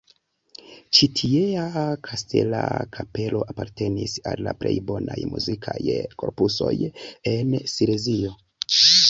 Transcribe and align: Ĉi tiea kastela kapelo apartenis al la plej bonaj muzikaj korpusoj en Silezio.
Ĉi 0.97 1.07
tiea 1.17 1.65
kastela 2.07 2.61
kapelo 2.95 3.41
apartenis 3.53 4.17
al 4.33 4.41
la 4.49 4.55
plej 4.63 4.73
bonaj 4.89 5.19
muzikaj 5.35 5.85
korpusoj 6.25 6.73
en 7.35 7.55
Silezio. 7.77 8.35